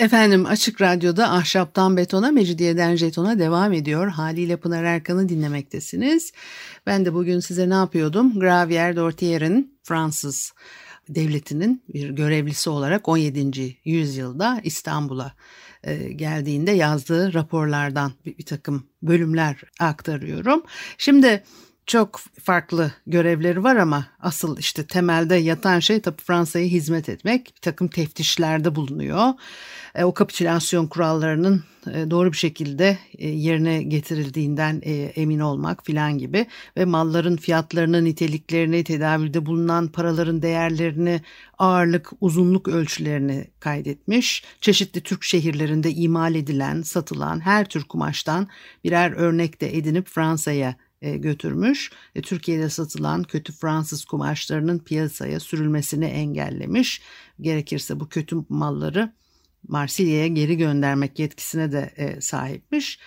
Efendim 0.00 0.46
Açık 0.46 0.80
Radyo'da 0.80 1.30
Ahşaptan 1.30 1.96
Betona, 1.96 2.30
Mecidiyeden 2.30 2.96
Jeton'a 2.96 3.38
devam 3.38 3.72
ediyor. 3.72 4.08
Haliyle 4.08 4.56
Pınar 4.56 4.84
Erkan'ı 4.84 5.28
dinlemektesiniz. 5.28 6.32
Ben 6.86 7.04
de 7.04 7.14
bugün 7.14 7.40
size 7.40 7.70
ne 7.70 7.74
yapıyordum? 7.74 8.40
Gravier 8.40 8.96
d'Ortier'in 8.96 9.78
Fransız 9.82 10.52
devletinin 11.14 11.82
bir 11.94 12.10
görevlisi 12.10 12.70
olarak 12.70 13.08
17. 13.08 13.76
yüzyılda 13.84 14.60
İstanbul'a 14.64 15.32
e, 15.84 16.12
geldiğinde 16.12 16.70
yazdığı 16.70 17.34
raporlardan 17.34 18.12
bir, 18.26 18.38
bir 18.38 18.44
takım 18.44 18.86
bölümler 19.02 19.62
aktarıyorum. 19.80 20.62
Şimdi 20.98 21.44
çok 21.90 22.20
farklı 22.42 22.92
görevleri 23.06 23.64
var 23.64 23.76
ama 23.76 24.06
asıl 24.20 24.58
işte 24.58 24.86
temelde 24.86 25.34
yatan 25.34 25.80
şey 25.80 26.00
tabii 26.00 26.22
Fransa'ya 26.22 26.66
hizmet 26.66 27.08
etmek. 27.08 27.46
Bir 27.56 27.60
takım 27.60 27.88
teftişlerde 27.88 28.74
bulunuyor. 28.74 29.32
E, 29.94 30.04
o 30.04 30.14
kapitülasyon 30.14 30.86
kurallarının 30.86 31.64
e, 31.86 32.10
doğru 32.10 32.32
bir 32.32 32.36
şekilde 32.36 32.98
e, 33.18 33.28
yerine 33.28 33.82
getirildiğinden 33.82 34.82
e, 34.84 34.92
emin 34.92 35.40
olmak 35.40 35.86
filan 35.86 36.18
gibi 36.18 36.46
ve 36.76 36.84
malların 36.84 37.36
fiyatlarını, 37.36 38.04
niteliklerini, 38.04 38.84
tedavülde 38.84 39.46
bulunan 39.46 39.88
paraların 39.88 40.42
değerlerini, 40.42 41.20
ağırlık, 41.58 42.10
uzunluk 42.20 42.68
ölçülerini 42.68 43.46
kaydetmiş. 43.60 44.44
Çeşitli 44.60 45.00
Türk 45.00 45.24
şehirlerinde 45.24 45.90
imal 45.90 46.34
edilen, 46.34 46.82
satılan 46.82 47.40
her 47.40 47.64
tür 47.68 47.84
kumaştan 47.84 48.48
birer 48.84 49.12
örnek 49.12 49.60
de 49.60 49.76
edinip 49.76 50.08
Fransa'ya 50.08 50.74
e, 51.02 51.16
götürmüş. 51.16 51.90
E, 52.14 52.22
Türkiye'de 52.22 52.68
satılan 52.68 53.22
kötü 53.22 53.52
Fransız 53.52 54.04
kumaşlarının 54.04 54.78
piyasaya 54.78 55.40
sürülmesini 55.40 56.04
engellemiş. 56.04 57.02
Gerekirse 57.40 58.00
bu 58.00 58.08
kötü 58.08 58.36
malları 58.48 59.12
Marsilya'ya 59.68 60.26
geri 60.26 60.56
göndermek 60.56 61.18
yetkisine 61.18 61.72
de 61.72 61.92
e, 61.96 62.20
sahipmiş. 62.20 62.98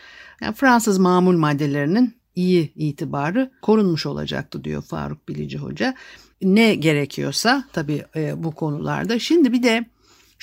Yani 0.42 0.56
Fransız 0.56 0.98
mamul 0.98 1.38
maddelerinin 1.38 2.16
iyi 2.36 2.74
itibarı 2.76 3.52
korunmuş 3.62 4.06
olacaktı 4.06 4.64
diyor 4.64 4.82
Faruk 4.82 5.30
Bilici 5.30 5.58
Hoca. 5.58 5.96
Ne 6.42 6.76
gerekiyorsa 6.76 7.64
tabii 7.74 8.06
bu 8.36 8.52
konularda. 8.52 9.20
Şimdi 9.20 9.54
bir 9.54 9.64
de 9.64 9.86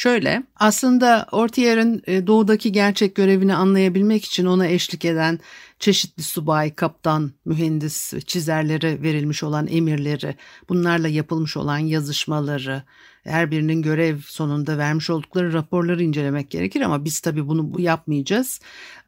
Şöyle 0.00 0.42
aslında 0.56 1.26
Ortier'in 1.32 2.02
doğudaki 2.26 2.72
gerçek 2.72 3.14
görevini 3.14 3.54
anlayabilmek 3.54 4.24
için 4.24 4.46
ona 4.46 4.66
eşlik 4.66 5.04
eden 5.04 5.38
çeşitli 5.78 6.22
subay, 6.22 6.74
kaptan, 6.74 7.32
mühendis, 7.44 8.12
çizerlere 8.26 9.02
verilmiş 9.02 9.42
olan 9.42 9.66
emirleri, 9.66 10.34
bunlarla 10.68 11.08
yapılmış 11.08 11.56
olan 11.56 11.78
yazışmaları, 11.78 12.82
her 13.24 13.50
birinin 13.50 13.82
görev 13.82 14.18
sonunda 14.24 14.78
vermiş 14.78 15.10
oldukları 15.10 15.52
raporları 15.52 16.02
incelemek 16.02 16.50
gerekir 16.50 16.80
ama 16.80 17.04
biz 17.04 17.20
tabii 17.20 17.48
bunu 17.48 17.80
yapmayacağız. 17.80 18.60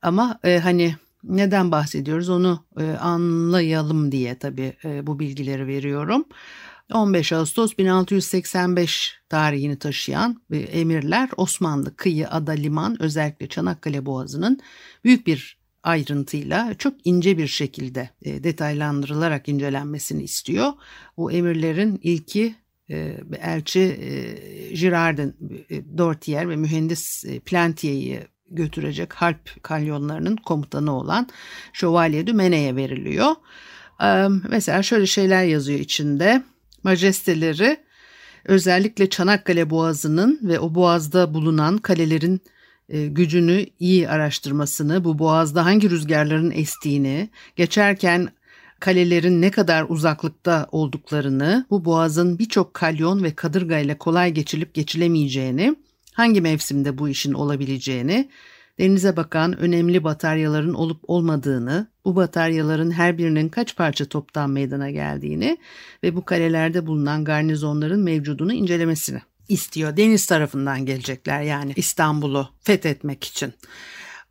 Ama 0.02 0.38
e, 0.44 0.58
hani 0.58 0.96
neden 1.24 1.72
bahsediyoruz 1.72 2.28
onu 2.28 2.64
e, 2.80 2.84
anlayalım 2.90 4.12
diye 4.12 4.38
tabii 4.38 4.76
e, 4.84 5.06
bu 5.06 5.18
bilgileri 5.18 5.66
veriyorum. 5.66 6.24
15 6.92 7.32
Ağustos 7.32 7.78
1685 7.78 9.14
tarihini 9.28 9.78
taşıyan 9.78 10.42
emirler 10.52 11.28
Osmanlı 11.36 11.96
kıyı, 11.96 12.28
ada, 12.28 12.52
liman 12.52 13.02
özellikle 13.02 13.48
Çanakkale 13.48 14.06
Boğazı'nın 14.06 14.60
büyük 15.04 15.26
bir 15.26 15.62
ayrıntıyla 15.82 16.74
çok 16.74 16.94
ince 17.04 17.38
bir 17.38 17.46
şekilde 17.46 18.10
e, 18.22 18.44
detaylandırılarak 18.44 19.48
incelenmesini 19.48 20.22
istiyor. 20.22 20.72
O 21.16 21.30
emirlerin 21.30 22.00
ilki 22.02 22.54
e, 22.90 23.16
elçi 23.42 23.80
e, 23.80 24.74
Girardin 24.74 25.36
Dortier 25.98 26.48
ve 26.48 26.56
mühendis 26.56 27.24
Plantier'i 27.44 28.26
götürecek 28.50 29.12
harp 29.12 29.62
kalyonlarının 29.62 30.36
komutanı 30.36 30.96
olan 30.96 31.28
Şövalye 31.72 32.26
de 32.26 32.32
Mene'ye 32.32 32.76
veriliyor. 32.76 33.34
Mesela 34.48 34.82
şöyle 34.82 35.06
şeyler 35.06 35.44
yazıyor 35.44 35.78
içinde. 35.78 36.42
Majesteleri 36.82 37.76
özellikle 38.44 39.10
Çanakkale 39.10 39.70
Boğazı'nın 39.70 40.40
ve 40.42 40.60
o 40.60 40.74
boğazda 40.74 41.34
bulunan 41.34 41.78
kalelerin 41.78 42.40
e, 42.88 43.06
gücünü 43.06 43.66
iyi 43.80 44.08
araştırmasını, 44.08 45.04
bu 45.04 45.18
boğazda 45.18 45.64
hangi 45.64 45.90
rüzgarların 45.90 46.50
estiğini, 46.50 47.30
geçerken 47.56 48.28
kalelerin 48.80 49.42
ne 49.42 49.50
kadar 49.50 49.86
uzaklıkta 49.88 50.66
olduklarını, 50.72 51.66
bu 51.70 51.84
boğazın 51.84 52.38
birçok 52.38 52.74
kalyon 52.74 53.22
ve 53.22 53.34
kadırga 53.34 53.78
ile 53.78 53.98
kolay 53.98 54.32
geçilip 54.32 54.74
geçilemeyeceğini, 54.74 55.76
hangi 56.12 56.40
mevsimde 56.40 56.98
bu 56.98 57.08
işin 57.08 57.32
olabileceğini, 57.32 58.28
denize 58.78 59.16
bakan 59.16 59.58
önemli 59.58 60.04
bataryaların 60.04 60.74
olup 60.74 61.00
olmadığını, 61.08 61.86
bu 62.04 62.16
bataryaların 62.16 62.90
her 62.90 63.18
birinin 63.18 63.48
kaç 63.48 63.76
parça 63.76 64.04
toptan 64.04 64.50
meydana 64.50 64.90
geldiğini 64.90 65.58
ve 66.02 66.16
bu 66.16 66.24
kalelerde 66.24 66.86
bulunan 66.86 67.24
garnizonların 67.24 68.00
mevcudunu 68.00 68.52
incelemesini 68.52 69.20
istiyor. 69.48 69.96
Deniz 69.96 70.26
tarafından 70.26 70.86
gelecekler 70.86 71.42
yani 71.42 71.72
İstanbul'u 71.76 72.48
fethetmek 72.62 73.24
için. 73.24 73.52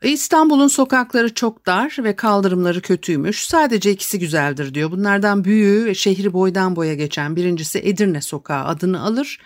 İstanbul'un 0.04 0.68
sokakları 0.68 1.34
çok 1.34 1.66
dar 1.66 1.96
ve 2.00 2.16
kaldırımları 2.16 2.82
kötüymüş. 2.82 3.46
Sadece 3.46 3.92
ikisi 3.92 4.20
güzeldir 4.20 4.74
diyor. 4.74 4.92
Bunlardan 4.92 5.44
büyüğü 5.44 5.86
ve 5.86 5.96
şehri 5.96 6.34
boydan 6.34 6.76
boya 6.76 6.94
geçen 6.94 7.36
birincisi 7.36 7.80
Edirne 7.80 8.22
Sokağı 8.22 8.66
adını 8.66 9.02
alır. 9.02 9.40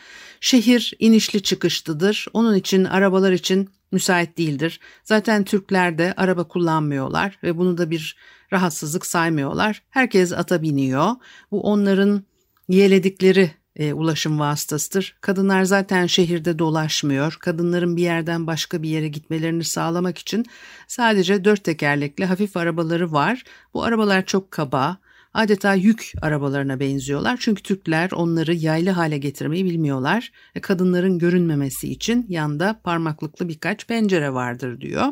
Şehir 0.45 0.93
inişli 0.99 1.43
çıkışlıdır. 1.43 2.27
Onun 2.33 2.55
için 2.55 2.83
arabalar 2.83 3.31
için 3.31 3.69
müsait 3.91 4.37
değildir. 4.37 4.79
Zaten 5.03 5.43
Türkler 5.43 5.97
de 5.97 6.13
araba 6.17 6.47
kullanmıyorlar 6.47 7.39
ve 7.43 7.57
bunu 7.57 7.77
da 7.77 7.91
bir 7.91 8.17
rahatsızlık 8.53 9.05
saymıyorlar. 9.05 9.83
Herkes 9.89 10.33
ata 10.33 10.61
biniyor. 10.61 11.11
Bu 11.51 11.61
onların 11.61 12.23
yeledikleri 12.67 13.51
e, 13.75 13.93
ulaşım 13.93 14.39
vasıtasıdır. 14.39 15.17
Kadınlar 15.21 15.63
zaten 15.63 16.05
şehirde 16.05 16.59
dolaşmıyor. 16.59 17.37
Kadınların 17.39 17.97
bir 17.97 18.03
yerden 18.03 18.47
başka 18.47 18.83
bir 18.83 18.89
yere 18.89 19.07
gitmelerini 19.07 19.63
sağlamak 19.63 20.17
için 20.17 20.45
sadece 20.87 21.45
dört 21.45 21.63
tekerlekli 21.63 22.25
hafif 22.25 22.57
arabaları 22.57 23.11
var. 23.11 23.43
Bu 23.73 23.83
arabalar 23.83 24.25
çok 24.25 24.51
kaba, 24.51 24.97
adeta 25.35 25.73
yük 25.73 26.13
arabalarına 26.21 26.79
benziyorlar. 26.79 27.37
Çünkü 27.39 27.63
Türkler 27.63 28.11
onları 28.11 28.53
yaylı 28.53 28.89
hale 28.89 29.17
getirmeyi 29.17 29.65
bilmiyorlar. 29.65 30.31
E, 30.55 30.59
kadınların 30.59 31.19
görünmemesi 31.19 31.91
için 31.91 32.25
yanda 32.29 32.79
parmaklıklı 32.83 33.49
birkaç 33.49 33.87
pencere 33.87 34.33
vardır 34.33 34.81
diyor. 34.81 35.05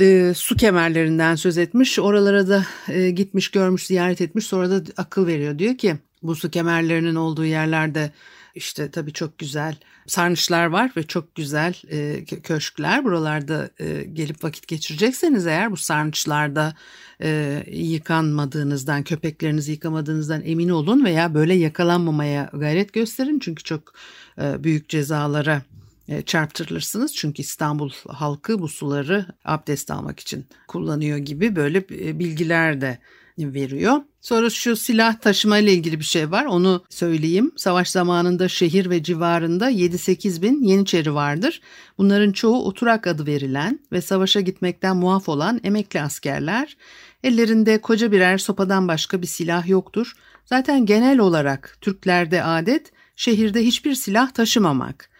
e, 0.00 0.32
su 0.34 0.56
kemerlerinden 0.56 1.34
söz 1.34 1.58
etmiş. 1.58 1.98
Oralara 1.98 2.48
da 2.48 2.66
e, 2.88 3.10
gitmiş, 3.10 3.50
görmüş, 3.50 3.86
ziyaret 3.86 4.20
etmiş. 4.20 4.46
Sonra 4.46 4.70
da 4.70 4.82
akıl 4.96 5.26
veriyor. 5.26 5.58
Diyor 5.58 5.76
ki 5.76 5.96
bu 6.22 6.34
su 6.34 6.50
kemerlerinin 6.50 7.14
olduğu 7.14 7.44
yerlerde 7.44 8.10
işte 8.58 8.90
tabii 8.90 9.12
çok 9.12 9.38
güzel 9.38 9.76
sarnıçlar 10.06 10.66
var 10.66 10.92
ve 10.96 11.02
çok 11.02 11.34
güzel 11.34 11.74
e, 11.90 12.24
köşkler. 12.24 13.04
Buralarda 13.04 13.70
e, 13.80 14.04
gelip 14.12 14.44
vakit 14.44 14.68
geçirecekseniz 14.68 15.46
eğer 15.46 15.70
bu 15.70 15.76
sarnıçlarda 15.76 16.74
e, 17.22 17.62
yıkanmadığınızdan, 17.72 19.02
köpeklerinizi 19.02 19.72
yıkamadığınızdan 19.72 20.42
emin 20.44 20.68
olun 20.68 21.04
veya 21.04 21.34
böyle 21.34 21.54
yakalanmamaya 21.54 22.50
gayret 22.52 22.92
gösterin. 22.92 23.38
Çünkü 23.38 23.62
çok 23.62 23.92
e, 24.40 24.64
büyük 24.64 24.88
cezalara 24.88 25.62
e, 26.08 26.22
çarptırılırsınız. 26.22 27.14
Çünkü 27.14 27.42
İstanbul 27.42 27.90
halkı 28.08 28.58
bu 28.58 28.68
suları 28.68 29.26
abdest 29.44 29.90
almak 29.90 30.20
için 30.20 30.46
kullanıyor 30.68 31.18
gibi 31.18 31.56
böyle 31.56 31.78
e, 31.78 32.18
bilgiler 32.18 32.80
de 32.80 32.98
veriyor. 33.38 34.00
Sonra 34.20 34.50
şu 34.50 34.76
silah 34.76 35.20
taşıma 35.20 35.58
ile 35.58 35.72
ilgili 35.72 35.98
bir 35.98 36.04
şey 36.04 36.30
var 36.30 36.44
onu 36.44 36.84
söyleyeyim. 36.88 37.52
Savaş 37.56 37.90
zamanında 37.90 38.48
şehir 38.48 38.90
ve 38.90 39.02
civarında 39.02 39.70
7-8 39.70 40.42
bin 40.42 40.62
Yeniçeri 40.62 41.14
vardır. 41.14 41.60
Bunların 41.98 42.32
çoğu 42.32 42.64
oturak 42.64 43.06
adı 43.06 43.26
verilen 43.26 43.80
ve 43.92 44.00
savaşa 44.00 44.40
gitmekten 44.40 44.96
muaf 44.96 45.28
olan 45.28 45.60
emekli 45.64 46.00
askerler. 46.00 46.76
Ellerinde 47.22 47.80
koca 47.80 48.12
birer 48.12 48.38
sopadan 48.38 48.88
başka 48.88 49.22
bir 49.22 49.26
silah 49.26 49.68
yoktur. 49.68 50.12
Zaten 50.44 50.86
genel 50.86 51.18
olarak 51.18 51.78
Türklerde 51.80 52.44
adet 52.44 52.92
şehirde 53.16 53.64
hiçbir 53.64 53.94
silah 53.94 54.30
taşımamak. 54.30 55.10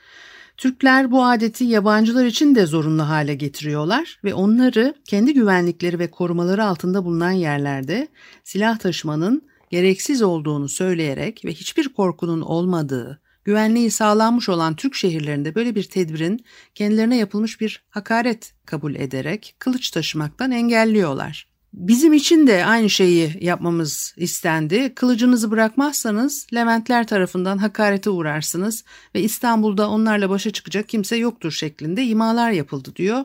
Türkler 0.59 1.11
bu 1.11 1.25
adeti 1.25 1.65
yabancılar 1.65 2.25
için 2.25 2.55
de 2.55 2.67
zorunlu 2.67 3.09
hale 3.09 3.35
getiriyorlar 3.35 4.21
ve 4.25 4.35
onları 4.35 4.95
kendi 5.05 5.35
güvenlikleri 5.35 5.99
ve 5.99 6.11
korumaları 6.11 6.65
altında 6.65 7.05
bulunan 7.05 7.31
yerlerde 7.31 8.09
silah 8.45 8.79
taşımanın 8.79 9.43
gereksiz 9.71 10.23
olduğunu 10.23 10.69
söyleyerek 10.69 11.45
ve 11.45 11.53
hiçbir 11.53 11.89
korkunun 11.89 12.41
olmadığı, 12.41 13.21
güvenliği 13.45 13.91
sağlanmış 13.91 14.49
olan 14.49 14.77
Türk 14.77 14.95
şehirlerinde 14.95 15.55
böyle 15.55 15.75
bir 15.75 15.83
tedbirin 15.83 16.45
kendilerine 16.75 17.17
yapılmış 17.17 17.61
bir 17.61 17.83
hakaret 17.91 18.55
kabul 18.67 18.95
ederek 18.95 19.55
kılıç 19.59 19.91
taşımaktan 19.91 20.51
engelliyorlar. 20.51 21.49
Bizim 21.73 22.13
için 22.13 22.47
de 22.47 22.65
aynı 22.65 22.91
şeyi 22.91 23.39
yapmamız 23.41 24.15
istendi. 24.17 24.95
Kılıcınızı 24.95 25.51
bırakmazsanız 25.51 26.47
Leventler 26.55 27.07
tarafından 27.07 27.59
hakarete 27.59 28.11
uğrarsınız 28.11 28.85
ve 29.15 29.21
İstanbul'da 29.23 29.91
onlarla 29.91 30.31
başa 30.31 30.51
çıkacak 30.51 30.89
kimse 30.89 31.17
yoktur 31.17 31.51
şeklinde 31.51 32.05
imalar 32.05 32.51
yapıldı 32.51 32.97
diyor. 32.97 33.25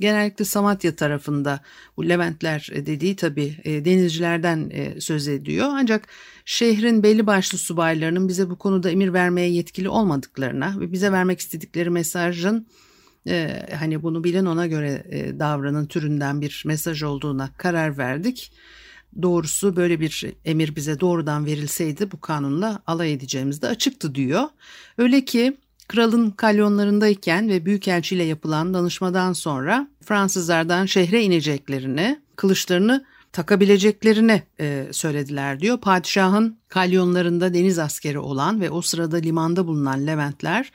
Genellikle 0.00 0.44
Samatya 0.44 0.96
tarafında 0.96 1.60
bu 1.96 2.08
Leventler 2.08 2.68
dediği 2.74 3.16
tabii 3.16 3.56
e, 3.64 3.84
denizcilerden 3.84 4.70
e, 4.70 5.00
söz 5.00 5.28
ediyor. 5.28 5.68
Ancak 5.70 6.08
şehrin 6.44 7.02
belli 7.02 7.26
başlı 7.26 7.58
subaylarının 7.58 8.28
bize 8.28 8.50
bu 8.50 8.58
konuda 8.58 8.90
emir 8.90 9.12
vermeye 9.12 9.50
yetkili 9.50 9.88
olmadıklarına 9.88 10.80
ve 10.80 10.92
bize 10.92 11.12
vermek 11.12 11.40
istedikleri 11.40 11.90
mesajın 11.90 12.66
e, 13.28 13.66
hani 13.78 14.02
bunu 14.02 14.24
bilin 14.24 14.46
ona 14.46 14.66
göre 14.66 15.06
e, 15.10 15.38
davranın 15.38 15.86
türünden 15.86 16.40
bir 16.40 16.62
mesaj 16.66 17.02
olduğuna 17.02 17.50
karar 17.56 17.98
verdik. 17.98 18.52
Doğrusu 19.22 19.76
böyle 19.76 20.00
bir 20.00 20.26
emir 20.44 20.76
bize 20.76 21.00
doğrudan 21.00 21.46
verilseydi 21.46 22.12
bu 22.12 22.20
kanunla 22.20 22.82
alay 22.86 23.12
edeceğimiz 23.12 23.62
de 23.62 23.68
açıktı 23.68 24.14
diyor. 24.14 24.42
Öyle 24.98 25.24
ki 25.24 25.56
kralın 25.88 26.30
kalyonlarındayken 26.30 27.48
ve 27.48 27.66
büyükelçiyle 27.66 28.22
yapılan 28.22 28.74
danışmadan 28.74 29.32
sonra 29.32 29.88
Fransızlardan 30.04 30.86
şehre 30.86 31.22
ineceklerini, 31.22 32.20
kılıçlarını 32.36 33.04
takabileceklerini 33.32 34.42
e, 34.60 34.86
söylediler 34.92 35.60
diyor. 35.60 35.78
Padişahın 35.78 36.58
kalyonlarında 36.68 37.54
deniz 37.54 37.78
askeri 37.78 38.18
olan 38.18 38.60
ve 38.60 38.70
o 38.70 38.82
sırada 38.82 39.16
limanda 39.16 39.66
bulunan 39.66 40.06
Leventler 40.06 40.72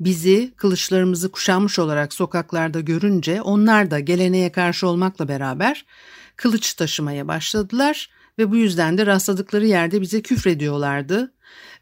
bizi 0.00 0.52
kılıçlarımızı 0.56 1.32
kuşanmış 1.32 1.78
olarak 1.78 2.14
sokaklarda 2.14 2.80
görünce 2.80 3.42
onlar 3.42 3.90
da 3.90 4.00
geleneğe 4.00 4.52
karşı 4.52 4.88
olmakla 4.88 5.28
beraber 5.28 5.84
kılıç 6.36 6.74
taşımaya 6.74 7.28
başladılar 7.28 8.10
ve 8.38 8.50
bu 8.50 8.56
yüzden 8.56 8.98
de 8.98 9.06
rastladıkları 9.06 9.66
yerde 9.66 10.00
bize 10.00 10.22
küfrediyorlardı. 10.22 11.32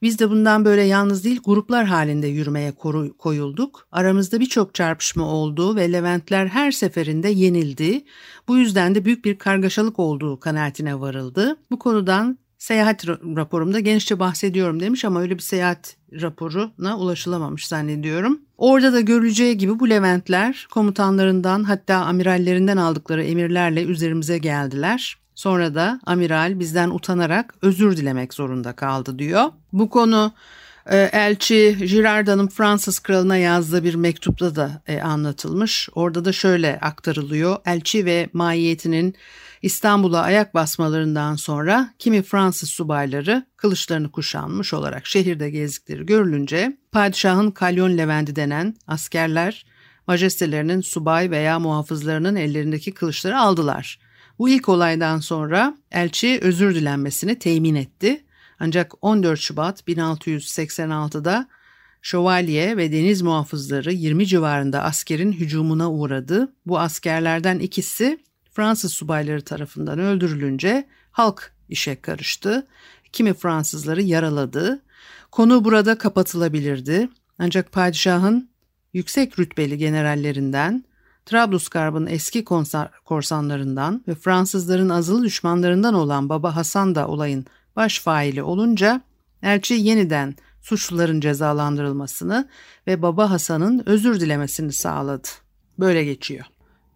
Biz 0.02 0.18
de 0.18 0.30
bundan 0.30 0.64
böyle 0.64 0.82
yalnız 0.82 1.24
değil 1.24 1.40
gruplar 1.44 1.86
halinde 1.86 2.26
yürümeye 2.26 2.72
koyulduk. 3.18 3.88
Aramızda 3.92 4.40
birçok 4.40 4.74
çarpışma 4.74 5.24
oldu 5.24 5.76
ve 5.76 5.92
Leventler 5.92 6.46
her 6.46 6.70
seferinde 6.70 7.28
yenildi. 7.28 8.04
Bu 8.48 8.58
yüzden 8.58 8.94
de 8.94 9.04
büyük 9.04 9.24
bir 9.24 9.38
kargaşalık 9.38 9.98
olduğu 9.98 10.40
kanaatine 10.40 11.00
varıldı. 11.00 11.56
Bu 11.70 11.78
konudan 11.78 12.38
seyahat 12.58 13.08
raporumda 13.08 13.80
genişçe 13.80 14.18
bahsediyorum 14.18 14.80
demiş 14.80 15.04
ama 15.04 15.20
öyle 15.20 15.34
bir 15.34 15.42
seyahat 15.42 15.96
raporuna 16.12 16.98
ulaşılamamış 16.98 17.68
zannediyorum. 17.68 18.40
Orada 18.58 18.92
da 18.92 19.00
görüleceği 19.00 19.58
gibi 19.58 19.78
bu 19.78 19.90
Leventler 19.90 20.66
komutanlarından 20.70 21.64
hatta 21.64 21.96
amirallerinden 21.96 22.76
aldıkları 22.76 23.24
emirlerle 23.24 23.84
üzerimize 23.84 24.38
geldiler. 24.38 25.16
Sonra 25.40 25.74
da 25.74 26.00
amiral 26.06 26.58
bizden 26.60 26.90
utanarak 26.90 27.54
özür 27.62 27.96
dilemek 27.96 28.34
zorunda 28.34 28.72
kaldı 28.72 29.18
diyor. 29.18 29.44
Bu 29.72 29.90
konu 29.90 30.32
e, 30.86 30.96
elçi 30.98 31.76
Girarda'nın 31.78 32.48
Fransız 32.48 32.98
kralına 32.98 33.36
yazdığı 33.36 33.84
bir 33.84 33.94
mektupta 33.94 34.56
da 34.56 34.82
e, 34.86 35.00
anlatılmış. 35.00 35.88
Orada 35.94 36.24
da 36.24 36.32
şöyle 36.32 36.78
aktarılıyor. 36.80 37.56
Elçi 37.66 38.04
ve 38.04 38.28
mahiyetinin 38.32 39.14
İstanbul'a 39.62 40.20
ayak 40.20 40.54
basmalarından 40.54 41.36
sonra 41.36 41.94
kimi 41.98 42.22
Fransız 42.22 42.70
subayları 42.70 43.46
kılıçlarını 43.56 44.10
kuşanmış 44.12 44.74
olarak 44.74 45.06
şehirde 45.06 45.50
gezdikleri 45.50 46.06
görülünce 46.06 46.76
padişahın 46.92 47.50
kalyon 47.50 47.98
levendi 47.98 48.36
denen 48.36 48.74
askerler 48.86 49.66
majestelerinin 50.06 50.80
subay 50.80 51.30
veya 51.30 51.58
muhafızlarının 51.58 52.36
ellerindeki 52.36 52.92
kılıçları 52.92 53.38
aldılar. 53.38 54.09
Bu 54.40 54.48
ilk 54.48 54.68
olaydan 54.68 55.18
sonra 55.18 55.74
elçi 55.90 56.38
özür 56.42 56.74
dilenmesini 56.74 57.38
temin 57.38 57.74
etti. 57.74 58.24
Ancak 58.60 58.92
14 59.02 59.40
Şubat 59.40 59.88
1686'da 59.88 61.48
şövalye 62.02 62.76
ve 62.76 62.92
deniz 62.92 63.22
muhafızları 63.22 63.92
20 63.92 64.26
civarında 64.26 64.82
askerin 64.82 65.32
hücumuna 65.32 65.90
uğradı. 65.90 66.52
Bu 66.66 66.78
askerlerden 66.78 67.58
ikisi 67.58 68.18
Fransız 68.52 68.92
subayları 68.92 69.42
tarafından 69.42 69.98
öldürülünce 69.98 70.88
halk 71.10 71.52
işe 71.68 72.00
karıştı. 72.00 72.66
Kimi 73.12 73.34
Fransızları 73.34 74.02
yaraladı. 74.02 74.82
Konu 75.30 75.64
burada 75.64 75.98
kapatılabilirdi. 75.98 77.08
Ancak 77.38 77.72
padişahın 77.72 78.50
yüksek 78.92 79.38
rütbeli 79.38 79.78
generallerinden, 79.78 80.84
Trablusgarb'ın 81.26 82.06
eski 82.06 82.44
korsanlarından 83.04 84.04
ve 84.08 84.14
Fransızların 84.14 84.88
azılı 84.88 85.22
düşmanlarından 85.22 85.94
olan 85.94 86.28
Baba 86.28 86.56
Hasan 86.56 86.94
da 86.94 87.08
olayın 87.08 87.46
baş 87.76 88.00
faili 88.00 88.42
olunca 88.42 89.02
elçi 89.42 89.74
yeniden 89.74 90.34
suçluların 90.62 91.20
cezalandırılmasını 91.20 92.48
ve 92.86 93.02
Baba 93.02 93.30
Hasan'ın 93.30 93.82
özür 93.86 94.20
dilemesini 94.20 94.72
sağladı. 94.72 95.28
Böyle 95.78 96.04
geçiyor. 96.04 96.44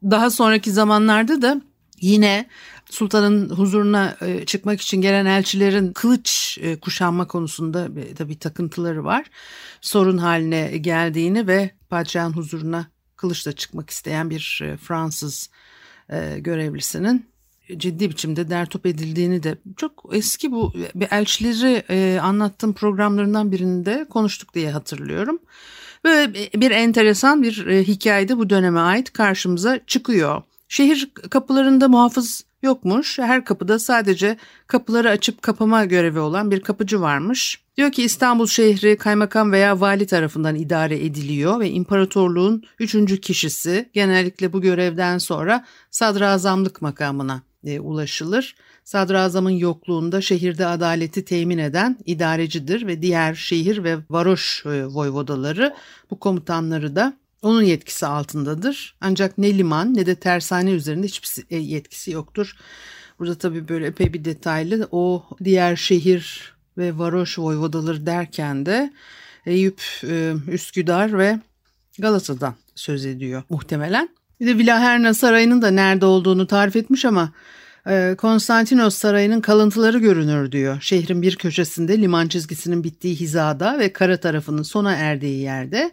Daha 0.02 0.30
sonraki 0.30 0.72
zamanlarda 0.72 1.42
da 1.42 1.60
yine 2.00 2.48
sultanın 2.90 3.50
huzuruna 3.50 4.16
e, 4.20 4.44
çıkmak 4.44 4.80
için 4.80 5.00
gelen 5.00 5.26
elçilerin 5.26 5.92
kılıç 5.92 6.58
e, 6.60 6.80
kuşanma 6.80 7.26
konusunda 7.26 7.88
tabii 8.16 8.38
takıntıları 8.38 9.04
var. 9.04 9.26
Sorun 9.80 10.18
haline 10.18 10.78
geldiğini 10.78 11.46
ve 11.46 11.70
padişahın 11.90 12.32
huzuruna 12.32 12.86
kılıçla 13.24 13.52
çıkmak 13.52 13.90
isteyen 13.90 14.30
bir 14.30 14.60
e, 14.64 14.76
Fransız 14.76 15.50
görevlisinin 16.38 17.26
ciddi 17.76 18.10
biçimde 18.10 18.50
dertop 18.50 18.86
edildiğini 18.86 19.42
de 19.42 19.58
çok 19.76 20.10
eski 20.12 20.52
bu 20.52 20.72
elçileri 21.10 22.20
anlattığım 22.20 22.72
programlarından 22.72 23.52
birinde 23.52 24.06
konuştuk 24.10 24.54
diye 24.54 24.70
hatırlıyorum. 24.70 25.38
Böyle 26.04 26.34
bir 26.34 26.70
enteresan 26.70 27.42
bir 27.42 27.66
e, 27.66 27.84
hikayede 27.84 28.38
bu 28.38 28.50
döneme 28.50 28.80
ait 28.80 29.12
karşımıza 29.12 29.80
çıkıyor. 29.86 30.42
Şehir 30.68 31.10
kapılarında 31.30 31.88
muhafız 31.88 32.44
yokmuş. 32.64 33.18
Her 33.18 33.44
kapıda 33.44 33.78
sadece 33.78 34.36
kapıları 34.66 35.10
açıp 35.10 35.42
kapama 35.42 35.84
görevi 35.84 36.18
olan 36.18 36.50
bir 36.50 36.60
kapıcı 36.60 37.00
varmış. 37.00 37.64
Diyor 37.76 37.92
ki 37.92 38.02
İstanbul 38.02 38.46
şehri 38.46 38.96
kaymakam 38.96 39.52
veya 39.52 39.80
vali 39.80 40.06
tarafından 40.06 40.54
idare 40.54 41.04
ediliyor 41.04 41.60
ve 41.60 41.70
imparatorluğun 41.70 42.62
üçüncü 42.78 43.20
kişisi 43.20 43.90
genellikle 43.92 44.52
bu 44.52 44.60
görevden 44.60 45.18
sonra 45.18 45.64
sadrazamlık 45.90 46.82
makamına 46.82 47.42
e, 47.64 47.80
ulaşılır. 47.80 48.54
Sadrazamın 48.84 49.50
yokluğunda 49.50 50.20
şehirde 50.20 50.66
adaleti 50.66 51.24
temin 51.24 51.58
eden 51.58 51.98
idarecidir 52.06 52.86
ve 52.86 53.02
diğer 53.02 53.34
şehir 53.34 53.84
ve 53.84 53.96
varoş 54.10 54.66
e, 54.66 54.86
voyvodaları 54.86 55.74
bu 56.10 56.18
komutanları 56.18 56.96
da 56.96 57.16
onun 57.44 57.62
yetkisi 57.62 58.06
altındadır. 58.06 58.94
Ancak 59.00 59.38
ne 59.38 59.58
liman 59.58 59.94
ne 59.94 60.06
de 60.06 60.14
tersane 60.14 60.70
üzerinde 60.70 61.06
hiçbir 61.06 61.44
e, 61.50 61.58
yetkisi 61.58 62.10
yoktur. 62.10 62.56
Burada 63.18 63.34
tabii 63.34 63.68
böyle 63.68 63.86
epey 63.86 64.12
bir 64.12 64.24
detaylı 64.24 64.88
o 64.92 65.24
diğer 65.44 65.76
şehir 65.76 66.54
ve 66.78 66.98
varoş 66.98 67.38
voyvodaları 67.38 68.06
derken 68.06 68.66
de 68.66 68.92
Eyüp, 69.46 69.82
e, 70.04 70.34
Üsküdar 70.48 71.18
ve 71.18 71.40
Galata'dan 71.98 72.54
söz 72.74 73.06
ediyor 73.06 73.42
muhtemelen. 73.50 74.08
Bir 74.40 74.46
de 74.46 74.58
Villaherna 74.58 75.14
Sarayı'nın 75.14 75.62
da 75.62 75.70
nerede 75.70 76.06
olduğunu 76.06 76.46
tarif 76.46 76.76
etmiş 76.76 77.04
ama 77.04 77.32
e, 77.86 78.14
Konstantinos 78.18 78.94
Sarayı'nın 78.94 79.40
kalıntıları 79.40 79.98
görünür 79.98 80.52
diyor. 80.52 80.80
Şehrin 80.80 81.22
bir 81.22 81.36
köşesinde 81.36 81.98
liman 81.98 82.28
çizgisinin 82.28 82.84
bittiği 82.84 83.14
hizada 83.14 83.78
ve 83.78 83.92
kara 83.92 84.16
tarafının 84.16 84.62
sona 84.62 84.92
erdiği 84.92 85.40
yerde 85.40 85.92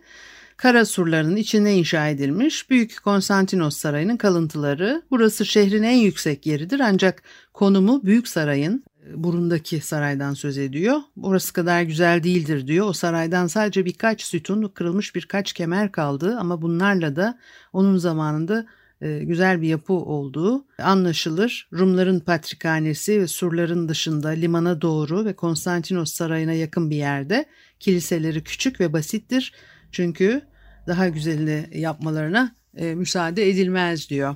kara 0.61 0.85
surlarının 0.85 1.35
içine 1.35 1.77
inşa 1.77 2.07
edilmiş 2.07 2.69
Büyük 2.69 3.03
Konstantinos 3.03 3.77
Sarayı'nın 3.77 4.17
kalıntıları. 4.17 5.01
Burası 5.11 5.45
şehrin 5.45 5.83
en 5.83 5.97
yüksek 5.97 6.45
yeridir 6.45 6.79
ancak 6.79 7.23
konumu 7.53 8.03
Büyük 8.03 8.27
Saray'ın 8.27 8.83
e, 9.07 9.23
burundaki 9.23 9.81
saraydan 9.81 10.33
söz 10.33 10.57
ediyor. 10.57 10.99
Orası 11.21 11.53
kadar 11.53 11.81
güzel 11.81 12.23
değildir 12.23 12.67
diyor. 12.67 12.87
O 12.87 12.93
saraydan 12.93 13.47
sadece 13.47 13.85
birkaç 13.85 14.21
sütun, 14.21 14.67
kırılmış 14.67 15.15
birkaç 15.15 15.53
kemer 15.53 15.91
kaldı 15.91 16.37
ama 16.39 16.61
bunlarla 16.61 17.15
da 17.15 17.39
onun 17.73 17.97
zamanında 17.97 18.65
e, 19.01 19.19
güzel 19.23 19.61
bir 19.61 19.67
yapı 19.67 19.93
olduğu 19.93 20.65
anlaşılır. 20.77 21.69
Rumların 21.73 22.19
patrikhanesi 22.19 23.21
ve 23.21 23.27
surların 23.27 23.89
dışında 23.89 24.29
limana 24.29 24.81
doğru 24.81 25.25
ve 25.25 25.33
Konstantinos 25.33 26.13
Sarayı'na 26.13 26.53
yakın 26.53 26.89
bir 26.89 26.95
yerde 26.95 27.45
kiliseleri 27.79 28.43
küçük 28.43 28.79
ve 28.79 28.93
basittir. 28.93 29.53
Çünkü 29.91 30.50
daha 30.87 31.09
güzelini 31.09 31.79
yapmalarına 31.79 32.55
e, 32.77 32.95
müsaade 32.95 33.49
edilmez 33.49 34.09
diyor. 34.09 34.35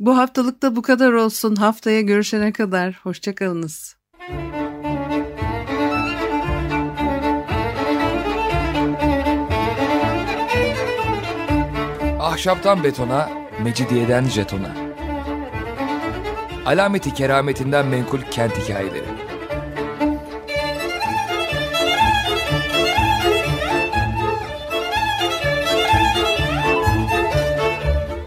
Bu 0.00 0.16
haftalıkta 0.16 0.76
bu 0.76 0.82
kadar 0.82 1.12
olsun. 1.12 1.56
Haftaya 1.56 2.00
görüşene 2.00 2.52
kadar 2.52 3.00
hoşçakalınız. 3.02 3.96
Ahşaptan 12.20 12.84
betona, 12.84 13.30
mecidiyeden 13.62 14.24
jetona. 14.24 14.76
Alameti 16.66 17.14
kerametinden 17.14 17.86
menkul 17.86 18.20
kent 18.30 18.58
hikayeleri. 18.58 19.01